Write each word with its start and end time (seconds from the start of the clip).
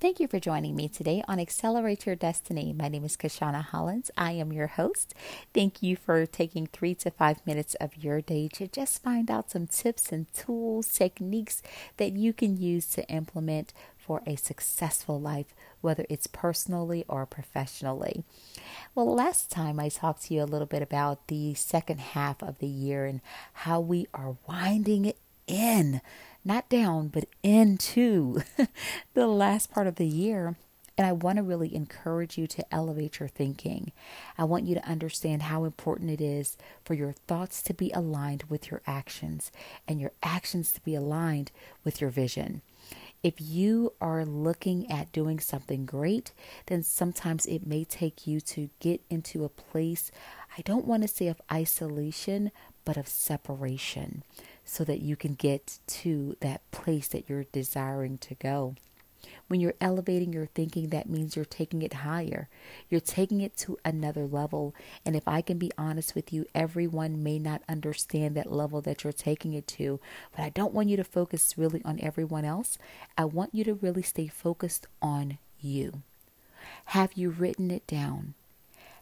Thank 0.00 0.18
you 0.18 0.28
for 0.28 0.40
joining 0.40 0.76
me 0.76 0.88
today 0.88 1.22
on 1.28 1.38
Accelerate 1.38 2.06
Your 2.06 2.16
Destiny. 2.16 2.72
My 2.72 2.88
name 2.88 3.04
is 3.04 3.18
Kashana 3.18 3.62
Hollins. 3.62 4.10
I 4.16 4.32
am 4.32 4.50
your 4.50 4.68
host. 4.68 5.12
Thank 5.52 5.82
you 5.82 5.94
for 5.94 6.24
taking 6.24 6.66
three 6.66 6.94
to 6.94 7.10
five 7.10 7.46
minutes 7.46 7.74
of 7.74 8.02
your 8.02 8.22
day 8.22 8.48
to 8.54 8.66
just 8.66 9.02
find 9.02 9.30
out 9.30 9.50
some 9.50 9.66
tips 9.66 10.10
and 10.10 10.32
tools, 10.32 10.88
techniques 10.88 11.62
that 11.98 12.12
you 12.12 12.32
can 12.32 12.56
use 12.56 12.86
to 12.92 13.06
implement 13.10 13.74
for 13.98 14.22
a 14.26 14.36
successful 14.36 15.20
life, 15.20 15.54
whether 15.82 16.06
it's 16.08 16.26
personally 16.26 17.04
or 17.06 17.26
professionally. 17.26 18.24
Well, 18.94 19.14
last 19.14 19.50
time 19.50 19.78
I 19.78 19.90
talked 19.90 20.22
to 20.24 20.34
you 20.34 20.42
a 20.42 20.44
little 20.44 20.66
bit 20.66 20.80
about 20.80 21.28
the 21.28 21.52
second 21.52 22.00
half 22.00 22.42
of 22.42 22.58
the 22.58 22.66
year 22.66 23.04
and 23.04 23.20
how 23.52 23.80
we 23.80 24.06
are 24.14 24.38
winding 24.48 25.04
it 25.04 25.18
in 25.50 26.00
not 26.44 26.68
down, 26.68 27.08
but 27.08 27.26
into 27.42 28.42
the 29.14 29.26
last 29.26 29.70
part 29.70 29.86
of 29.86 29.96
the 29.96 30.06
year. 30.06 30.56
And 30.96 31.06
I 31.06 31.12
want 31.12 31.36
to 31.36 31.42
really 31.42 31.74
encourage 31.74 32.36
you 32.36 32.46
to 32.48 32.74
elevate 32.74 33.20
your 33.20 33.28
thinking. 33.28 33.92
I 34.36 34.44
want 34.44 34.66
you 34.66 34.74
to 34.74 34.86
understand 34.86 35.42
how 35.42 35.64
important 35.64 36.10
it 36.10 36.20
is 36.20 36.58
for 36.84 36.92
your 36.92 37.12
thoughts 37.12 37.62
to 37.62 37.74
be 37.74 37.90
aligned 37.92 38.44
with 38.44 38.70
your 38.70 38.82
actions 38.86 39.50
and 39.88 40.00
your 40.00 40.12
actions 40.22 40.72
to 40.72 40.80
be 40.82 40.94
aligned 40.94 41.52
with 41.84 42.02
your 42.02 42.10
vision. 42.10 42.60
If 43.22 43.34
you 43.38 43.92
are 44.00 44.24
looking 44.24 44.90
at 44.90 45.12
doing 45.12 45.40
something 45.40 45.84
great, 45.84 46.32
then 46.66 46.82
sometimes 46.82 47.44
it 47.44 47.66
may 47.66 47.84
take 47.84 48.26
you 48.26 48.40
to 48.40 48.70
get 48.80 49.02
into 49.10 49.44
a 49.44 49.50
place, 49.50 50.10
I 50.56 50.62
don't 50.62 50.86
want 50.86 51.02
to 51.02 51.08
say 51.08 51.28
of 51.28 51.40
isolation, 51.52 52.50
but 52.84 52.96
of 52.96 53.08
separation 53.08 54.22
so 54.64 54.84
that 54.84 55.00
you 55.00 55.16
can 55.16 55.34
get 55.34 55.80
to 55.86 56.36
that 56.40 56.68
place 56.70 57.08
that 57.08 57.28
you're 57.28 57.44
desiring 57.44 58.16
to 58.18 58.34
go. 58.36 58.74
When 59.48 59.60
you're 59.60 59.74
elevating 59.80 60.32
your 60.32 60.46
thinking, 60.46 60.88
that 60.88 61.08
means 61.08 61.34
you're 61.34 61.44
taking 61.44 61.82
it 61.82 61.92
higher. 61.92 62.48
You're 62.88 63.00
taking 63.00 63.40
it 63.40 63.56
to 63.58 63.78
another 63.84 64.24
level. 64.26 64.74
And 65.04 65.16
if 65.16 65.26
I 65.26 65.40
can 65.40 65.58
be 65.58 65.72
honest 65.76 66.14
with 66.14 66.32
you, 66.32 66.46
everyone 66.54 67.22
may 67.22 67.38
not 67.38 67.62
understand 67.68 68.36
that 68.36 68.52
level 68.52 68.80
that 68.82 69.02
you're 69.02 69.12
taking 69.12 69.54
it 69.54 69.66
to. 69.68 70.00
But 70.36 70.44
I 70.44 70.50
don't 70.50 70.72
want 70.72 70.88
you 70.88 70.96
to 70.96 71.04
focus 71.04 71.58
really 71.58 71.82
on 71.84 72.00
everyone 72.00 72.44
else. 72.44 72.78
I 73.18 73.24
want 73.24 73.54
you 73.54 73.64
to 73.64 73.74
really 73.74 74.02
stay 74.02 74.28
focused 74.28 74.86
on 75.02 75.38
you. 75.60 76.02
Have 76.86 77.14
you 77.14 77.30
written 77.30 77.70
it 77.70 77.86
down? 77.86 78.34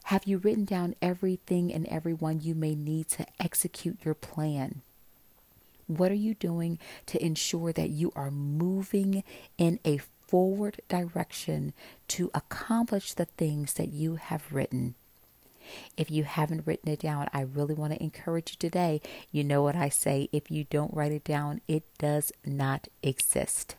Have 0.05 0.25
you 0.25 0.39
written 0.39 0.65
down 0.65 0.95
everything 1.03 1.73
and 1.73 1.87
everyone 1.87 2.41
you 2.41 2.55
may 2.55 2.75
need 2.75 3.09
to 3.09 3.27
execute 3.39 3.99
your 4.05 4.15
plan? 4.15 4.81
What 5.87 6.11
are 6.11 6.15
you 6.15 6.35
doing 6.35 6.79
to 7.07 7.23
ensure 7.23 7.73
that 7.73 7.91
you 7.91 8.13
are 8.15 8.31
moving 8.31 9.25
in 9.57 9.81
a 9.85 10.01
forward 10.29 10.81
direction 10.89 11.73
to 12.09 12.31
accomplish 12.35 13.15
the 13.15 13.25
things 13.25 13.75
that 13.75 13.89
you 13.89 14.17
have 14.17 14.53
written? 14.53 14.95
If 15.97 16.11
you 16.11 16.25
haven't 16.25 16.67
written 16.67 16.91
it 16.91 17.01
down, 17.01 17.29
I 17.33 17.41
really 17.41 17.75
want 17.75 17.93
to 17.93 18.03
encourage 18.03 18.53
you 18.53 18.57
today. 18.59 19.01
You 19.33 19.45
know 19.45 19.63
what 19.63 19.77
I 19.77 19.89
say 19.89 20.29
if 20.33 20.51
you 20.51 20.65
don't 20.65 20.95
write 20.95 21.13
it 21.13 21.25
down, 21.25 21.61
it 21.67 21.85
does 21.99 22.33
not 22.47 22.89
exist. 23.03 23.75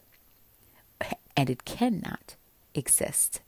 And 1.36 1.50
it 1.50 1.66
cannot 1.66 2.36
exist. 2.76 3.42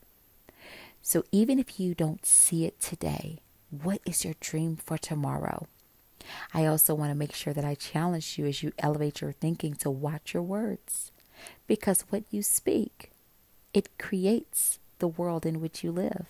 So 1.02 1.24
even 1.32 1.58
if 1.58 1.78
you 1.78 1.94
don't 1.94 2.24
see 2.24 2.64
it 2.64 2.80
today, 2.80 3.38
what 3.70 4.00
is 4.06 4.24
your 4.24 4.34
dream 4.40 4.76
for 4.76 4.96
tomorrow? 4.96 5.66
I 6.54 6.66
also 6.66 6.94
want 6.94 7.10
to 7.10 7.16
make 7.16 7.34
sure 7.34 7.52
that 7.52 7.64
I 7.64 7.74
challenge 7.74 8.38
you 8.38 8.46
as 8.46 8.62
you 8.62 8.72
elevate 8.78 9.20
your 9.20 9.32
thinking 9.32 9.74
to 9.76 9.90
watch 9.90 10.34
your 10.34 10.42
words. 10.42 11.10
Because 11.66 12.02
what 12.10 12.24
you 12.30 12.42
speak, 12.42 13.10
it 13.72 13.98
creates 13.98 14.78
the 14.98 15.08
world 15.08 15.46
in 15.46 15.60
which 15.60 15.82
you 15.82 15.90
live. 15.90 16.26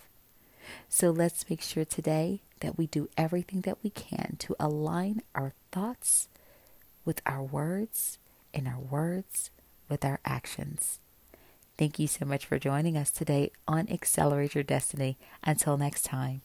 So 0.89 1.09
let's 1.11 1.49
make 1.49 1.61
sure 1.61 1.85
today 1.85 2.41
that 2.61 2.77
we 2.77 2.87
do 2.87 3.09
everything 3.17 3.61
that 3.61 3.77
we 3.83 3.89
can 3.89 4.37
to 4.39 4.55
align 4.59 5.21
our 5.35 5.53
thoughts 5.71 6.29
with 7.05 7.21
our 7.25 7.43
words 7.43 8.17
and 8.53 8.67
our 8.67 8.79
words 8.79 9.49
with 9.89 10.05
our 10.05 10.19
actions. 10.25 10.99
Thank 11.77 11.99
you 11.99 12.07
so 12.07 12.25
much 12.25 12.45
for 12.45 12.59
joining 12.59 12.95
us 12.95 13.11
today 13.11 13.51
on 13.67 13.89
Accelerate 13.89 14.55
Your 14.55 14.63
Destiny. 14.63 15.17
Until 15.43 15.77
next 15.77 16.03
time. 16.05 16.41